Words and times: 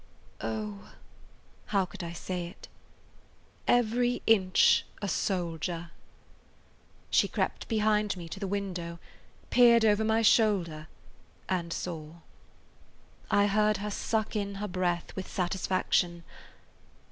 "Oh,"–how 0.41 1.85
could 1.85 2.03
I 2.03 2.11
say 2.11 2.47
it,–"every 2.47 4.23
inch 4.25 4.83
a 4.99 5.07
soldier." 5.07 5.91
She 7.11 7.27
crept 7.27 7.67
behind 7.67 8.17
me 8.17 8.27
to 8.29 8.39
the 8.39 8.47
window, 8.47 8.97
peered 9.51 9.85
over 9.85 10.03
my 10.03 10.23
shoulder 10.23 10.87
and 11.47 11.71
saw. 11.71 12.13
I 13.29 13.45
heard 13.45 13.77
her 13.77 13.91
suck 13.91 14.35
in 14.35 14.55
her 14.55 14.67
breath 14.67 15.15
with 15.15 15.29
satisfaction. 15.29 16.23